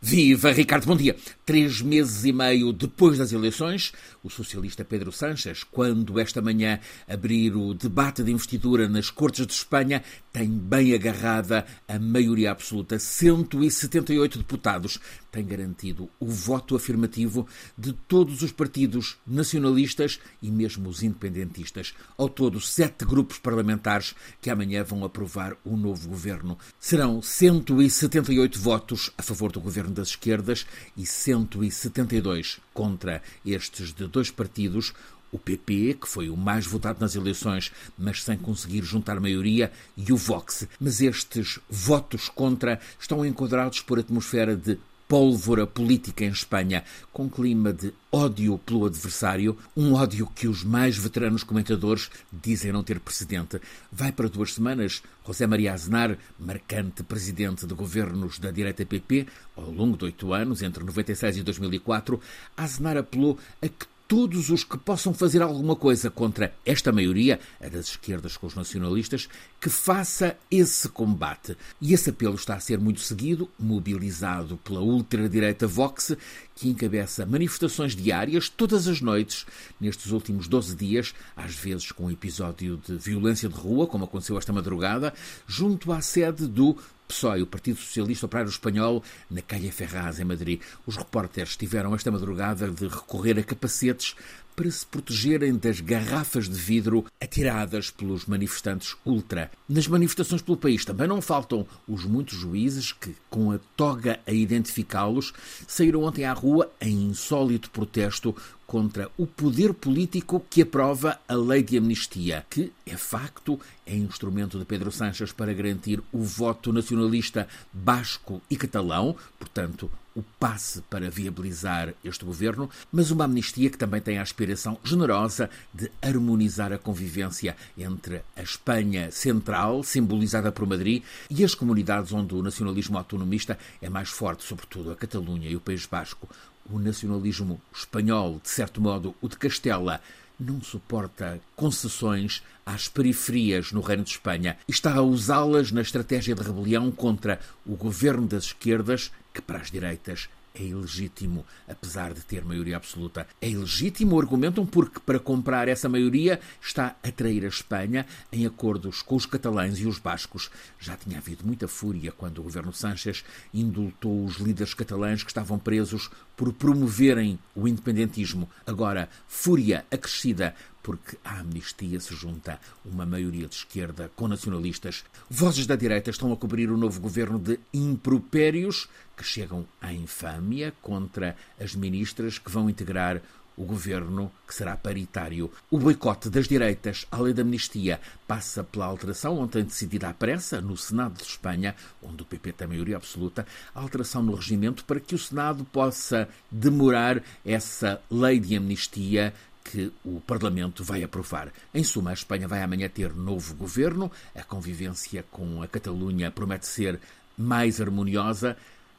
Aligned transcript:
Viva 0.00 0.52
Ricardo, 0.52 0.86
bom 0.86 0.96
dia. 0.96 1.16
Três 1.44 1.82
meses 1.82 2.24
e 2.24 2.32
meio 2.32 2.72
depois 2.72 3.18
das 3.18 3.32
eleições, 3.32 3.92
o 4.22 4.30
socialista 4.30 4.84
Pedro 4.84 5.10
Sanches, 5.10 5.64
quando 5.64 6.20
esta 6.20 6.40
manhã 6.40 6.78
abrir 7.08 7.56
o 7.56 7.74
debate 7.74 8.22
de 8.22 8.30
investidura 8.30 8.88
nas 8.88 9.10
Cortes 9.10 9.44
de 9.44 9.52
Espanha, 9.52 10.04
tem 10.32 10.48
bem 10.48 10.94
agarrada 10.94 11.66
a 11.88 11.98
maioria 11.98 12.52
absoluta. 12.52 12.96
178 12.96 14.38
deputados 14.38 15.00
tem 15.32 15.44
garantido 15.44 16.08
o 16.20 16.26
voto 16.26 16.76
afirmativo 16.76 17.46
de 17.76 17.92
todos 17.92 18.42
os 18.42 18.52
partidos 18.52 19.18
nacionalistas 19.26 20.20
e 20.40 20.50
mesmo 20.50 20.88
os 20.88 21.02
independentistas. 21.02 21.92
Ao 22.16 22.28
todo, 22.28 22.60
sete 22.60 23.04
grupos 23.04 23.38
parlamentares 23.38 24.14
que 24.40 24.48
amanhã 24.48 24.84
vão 24.84 25.04
aprovar 25.04 25.56
o 25.64 25.76
novo 25.76 26.08
governo. 26.08 26.56
Serão 26.78 27.20
178 27.20 28.58
votos 28.58 29.10
a 29.18 29.22
favor 29.22 29.50
do 29.50 29.60
governo 29.60 29.87
das 29.90 30.08
esquerdas 30.08 30.66
e 30.96 31.04
172 31.04 32.60
contra 32.72 33.22
estes 33.44 33.92
de 33.92 34.06
dois 34.06 34.30
partidos, 34.30 34.92
o 35.30 35.38
PP, 35.38 35.98
que 36.00 36.08
foi 36.08 36.30
o 36.30 36.36
mais 36.36 36.66
votado 36.66 37.00
nas 37.00 37.14
eleições, 37.14 37.72
mas 37.98 38.22
sem 38.22 38.36
conseguir 38.36 38.82
juntar 38.82 39.20
maioria, 39.20 39.70
e 39.96 40.12
o 40.12 40.16
Vox. 40.16 40.66
Mas 40.80 41.00
estes 41.00 41.58
votos 41.68 42.28
contra 42.28 42.80
estão 42.98 43.24
enquadrados 43.24 43.80
por 43.80 43.98
atmosfera 43.98 44.56
de 44.56 44.78
pólvora 45.08 45.66
política 45.66 46.22
em 46.22 46.28
Espanha, 46.28 46.84
com 47.10 47.30
clima 47.30 47.72
de 47.72 47.94
ódio 48.12 48.58
pelo 48.58 48.84
adversário, 48.84 49.56
um 49.74 49.94
ódio 49.94 50.30
que 50.34 50.46
os 50.46 50.62
mais 50.62 50.98
veteranos 50.98 51.42
comentadores 51.42 52.10
dizem 52.30 52.70
não 52.70 52.84
ter 52.84 53.00
precedente. 53.00 53.58
Vai 53.90 54.12
para 54.12 54.28
duas 54.28 54.52
semanas 54.52 55.02
José 55.26 55.46
Maria 55.46 55.72
Aznar, 55.72 56.18
marcante 56.38 57.02
presidente 57.02 57.66
de 57.66 57.74
governos 57.74 58.38
da 58.38 58.50
direita 58.50 58.84
PP, 58.84 59.26
ao 59.56 59.70
longo 59.70 59.96
de 59.96 60.04
oito 60.04 60.34
anos, 60.34 60.62
entre 60.62 60.84
96 60.84 61.38
e 61.38 61.42
2004, 61.42 62.20
Aznar 62.56 62.98
apelou 62.98 63.38
a 63.62 63.68
que 63.68 63.86
todos 64.08 64.48
os 64.48 64.64
que 64.64 64.78
possam 64.78 65.12
fazer 65.12 65.42
alguma 65.42 65.76
coisa 65.76 66.10
contra 66.10 66.54
esta 66.64 66.90
maioria, 66.90 67.38
a 67.60 67.68
das 67.68 67.88
esquerdas 67.88 68.38
com 68.38 68.46
os 68.46 68.54
nacionalistas, 68.54 69.28
que 69.60 69.68
faça 69.68 70.34
esse 70.50 70.88
combate. 70.88 71.54
E 71.78 71.92
esse 71.92 72.08
apelo 72.08 72.34
está 72.34 72.54
a 72.54 72.60
ser 72.60 72.78
muito 72.80 73.00
seguido, 73.00 73.50
mobilizado 73.58 74.56
pela 74.56 74.80
ultradireita 74.80 75.66
Vox, 75.66 76.16
que 76.58 76.68
encabeça 76.68 77.24
manifestações 77.24 77.94
diárias 77.94 78.48
todas 78.48 78.88
as 78.88 79.00
noites 79.00 79.46
nestes 79.80 80.10
últimos 80.10 80.48
12 80.48 80.74
dias, 80.74 81.14
às 81.36 81.54
vezes 81.54 81.92
com 81.92 82.06
um 82.06 82.10
episódio 82.10 82.80
de 82.84 82.96
violência 82.96 83.48
de 83.48 83.54
rua, 83.54 83.86
como 83.86 84.04
aconteceu 84.04 84.36
esta 84.36 84.52
madrugada, 84.52 85.14
junto 85.46 85.92
à 85.92 86.00
sede 86.00 86.48
do 86.48 86.76
PSOE, 87.06 87.42
o 87.42 87.46
Partido 87.46 87.78
Socialista 87.78 88.26
Operário 88.26 88.50
Espanhol, 88.50 89.02
na 89.30 89.40
Calle 89.40 89.70
Ferraz, 89.70 90.18
em 90.18 90.24
Madrid. 90.24 90.60
Os 90.84 90.96
repórteres 90.96 91.56
tiveram 91.56 91.94
esta 91.94 92.10
madrugada 92.10 92.68
de 92.68 92.88
recorrer 92.88 93.38
a 93.38 93.42
capacetes 93.42 94.14
para 94.58 94.72
se 94.72 94.84
protegerem 94.84 95.54
das 95.54 95.80
garrafas 95.80 96.48
de 96.48 96.56
vidro 96.56 97.04
atiradas 97.20 97.92
pelos 97.92 98.26
manifestantes 98.26 98.96
ultra. 99.06 99.52
Nas 99.68 99.86
manifestações 99.86 100.42
pelo 100.42 100.56
país 100.56 100.84
também 100.84 101.06
não 101.06 101.22
faltam 101.22 101.64
os 101.86 102.04
muitos 102.04 102.36
juízes 102.36 102.90
que, 102.90 103.14
com 103.30 103.52
a 103.52 103.60
toga 103.76 104.18
a 104.26 104.32
identificá-los, 104.32 105.32
saíram 105.64 106.02
ontem 106.02 106.24
à 106.24 106.32
rua 106.32 106.68
em 106.80 107.04
insólito 107.04 107.70
protesto 107.70 108.34
contra 108.68 109.10
o 109.16 109.26
poder 109.26 109.72
político 109.72 110.44
que 110.50 110.60
aprova 110.60 111.18
a 111.26 111.34
lei 111.34 111.62
de 111.62 111.78
amnistia, 111.78 112.44
que, 112.50 112.70
é 112.84 112.98
facto, 112.98 113.58
é 113.86 113.96
instrumento 113.96 114.58
de 114.58 114.66
Pedro 114.66 114.92
Sanches 114.92 115.32
para 115.32 115.54
garantir 115.54 116.02
o 116.12 116.22
voto 116.22 116.70
nacionalista 116.70 117.48
basco 117.72 118.42
e 118.50 118.58
catalão, 118.58 119.16
portanto, 119.38 119.90
o 120.14 120.22
passe 120.38 120.82
para 120.82 121.08
viabilizar 121.08 121.94
este 122.04 122.26
governo, 122.26 122.68
mas 122.92 123.10
uma 123.10 123.24
amnistia 123.24 123.70
que 123.70 123.78
também 123.78 124.02
tem 124.02 124.18
a 124.18 124.22
aspiração 124.22 124.76
generosa 124.84 125.48
de 125.72 125.90
harmonizar 126.02 126.70
a 126.70 126.78
convivência 126.78 127.56
entre 127.78 128.22
a 128.36 128.42
Espanha 128.42 129.10
central, 129.10 129.82
simbolizada 129.82 130.52
por 130.52 130.66
Madrid, 130.66 131.02
e 131.30 131.42
as 131.42 131.54
comunidades 131.54 132.12
onde 132.12 132.34
o 132.34 132.42
nacionalismo 132.42 132.98
autonomista 132.98 133.58
é 133.80 133.88
mais 133.88 134.10
forte, 134.10 134.44
sobretudo 134.44 134.90
a 134.90 134.96
Catalunha 134.96 135.48
e 135.48 135.56
o 135.56 135.60
País 135.60 135.86
Basco. 135.86 136.28
O 136.70 136.78
nacionalismo 136.78 137.60
espanhol, 137.74 138.40
de 138.42 138.50
certo 138.50 138.80
modo, 138.80 139.14
o 139.22 139.28
de 139.28 139.36
Castela, 139.36 140.00
não 140.38 140.60
suporta 140.60 141.40
concessões 141.56 142.42
às 142.64 142.88
periferias 142.88 143.72
no 143.72 143.80
Reino 143.80 144.04
de 144.04 144.10
Espanha 144.10 144.56
e 144.68 144.70
está 144.70 144.94
a 144.94 145.02
usá-las 145.02 145.72
na 145.72 145.80
estratégia 145.80 146.34
de 146.34 146.42
rebelião 146.42 146.90
contra 146.90 147.40
o 147.66 147.74
governo 147.74 148.26
das 148.26 148.44
esquerdas, 148.44 149.10
que 149.32 149.40
para 149.40 149.58
as 149.58 149.70
direitas 149.70 150.28
é 150.54 150.62
ilegítimo, 150.62 151.44
apesar 151.68 152.12
de 152.12 152.20
ter 152.22 152.44
maioria 152.44 152.76
absoluta. 152.76 153.26
É 153.40 153.48
ilegítimo, 153.48 154.18
argumentam, 154.18 154.66
porque 154.66 155.00
para 155.00 155.18
comprar 155.18 155.68
essa 155.68 155.88
maioria 155.88 156.40
está 156.60 156.96
a 157.02 157.10
trair 157.10 157.44
a 157.44 157.48
Espanha 157.48 158.06
em 158.32 158.46
acordos 158.46 159.02
com 159.02 159.16
os 159.16 159.26
catalães 159.26 159.78
e 159.78 159.86
os 159.86 159.98
bascos. 159.98 160.50
Já 160.78 160.96
tinha 160.96 161.18
havido 161.18 161.46
muita 161.46 161.68
fúria 161.68 162.12
quando 162.12 162.38
o 162.38 162.42
governo 162.42 162.72
Sánchez 162.72 163.24
indultou 163.52 164.24
os 164.24 164.36
líderes 164.36 164.74
catalães 164.74 165.22
que 165.22 165.30
estavam 165.30 165.58
presos 165.58 166.10
por 166.36 166.52
promoverem 166.52 167.38
o 167.54 167.66
independentismo. 167.66 168.48
Agora, 168.66 169.08
fúria 169.26 169.84
acrescida 169.90 170.54
porque 170.88 171.18
à 171.22 171.40
amnistia 171.40 172.00
se 172.00 172.14
junta 172.14 172.58
uma 172.82 173.04
maioria 173.04 173.46
de 173.46 173.56
esquerda 173.56 174.10
com 174.16 174.26
nacionalistas. 174.26 175.04
Vozes 175.28 175.66
da 175.66 175.76
direita 175.76 176.08
estão 176.08 176.32
a 176.32 176.36
cobrir 176.36 176.70
o 176.70 176.78
novo 176.78 176.98
governo 176.98 177.38
de 177.38 177.60
impropérios 177.74 178.88
que 179.14 179.22
chegam 179.22 179.66
à 179.82 179.92
infâmia 179.92 180.72
contra 180.80 181.36
as 181.60 181.74
ministras 181.74 182.38
que 182.38 182.50
vão 182.50 182.70
integrar 182.70 183.20
o 183.54 183.64
governo 183.64 184.30
que 184.46 184.54
será 184.54 184.76
paritário. 184.76 185.50
O 185.68 185.78
boicote 185.78 186.30
das 186.30 186.46
direitas 186.46 187.06
à 187.10 187.18
lei 187.18 187.34
da 187.34 187.42
amnistia 187.42 188.00
passa 188.26 188.62
pela 188.62 188.86
alteração 188.86 189.36
ontem 189.36 189.64
decidida 189.64 190.08
à 190.08 190.14
pressa 190.14 190.60
no 190.60 190.76
Senado 190.76 191.18
de 191.18 191.24
Espanha, 191.24 191.74
onde 192.00 192.22
o 192.22 192.24
PP 192.24 192.52
tem 192.52 192.68
maioria 192.68 192.96
absoluta, 192.96 193.44
a 193.74 193.80
alteração 193.80 194.22
no 194.22 194.34
regimento 194.34 194.84
para 194.84 195.00
que 195.00 195.14
o 195.14 195.18
Senado 195.18 195.64
possa 195.64 196.28
demorar 196.50 197.20
essa 197.44 198.00
lei 198.08 198.38
de 198.38 198.56
amnistia 198.56 199.34
que 199.70 199.92
o 200.02 200.18
Parlamento 200.20 200.82
vai 200.82 201.02
aprovar. 201.02 201.52
Em 201.74 201.84
suma, 201.84 202.10
a 202.10 202.14
Espanha 202.14 202.48
vai 202.48 202.62
amanhã 202.62 202.88
ter 202.88 203.14
novo 203.14 203.54
governo, 203.54 204.10
a 204.34 204.42
convivência 204.42 205.22
com 205.30 205.62
a 205.62 205.68
Catalunha 205.68 206.30
promete 206.30 206.66
ser 206.66 206.98
mais 207.36 207.78
harmoniosa, 207.78 208.56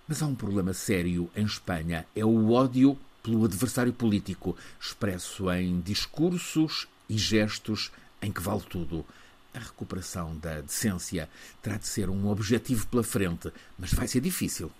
mas 0.07 0.21
há 0.21 0.27
um 0.27 0.35
problema 0.35 0.71
sério 0.71 1.29
em 1.35 1.43
Espanha: 1.43 2.05
é 2.15 2.23
o 2.23 2.51
ódio 2.51 2.95
pelo 3.23 3.45
adversário 3.45 3.91
político, 3.91 4.55
expresso 4.79 5.51
em 5.51 5.81
discursos 5.81 6.87
e 7.09 7.17
gestos 7.17 7.91
em 8.21 8.31
que 8.31 8.41
vale 8.41 8.61
tudo. 8.61 9.03
A 9.51 9.59
recuperação 9.59 10.37
da 10.37 10.61
decência 10.61 11.27
terá 11.63 11.77
de 11.77 11.87
ser 11.87 12.11
um 12.11 12.27
objetivo 12.27 12.85
pela 12.87 13.03
frente, 13.03 13.51
mas 13.77 13.91
vai 13.91 14.07
ser 14.07 14.21
difícil. 14.21 14.71